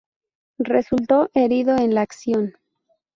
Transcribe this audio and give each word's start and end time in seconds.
Resultó 0.57 1.29
herido 1.35 1.77
en 1.77 1.93
la 1.93 2.01
acción. 2.01 2.55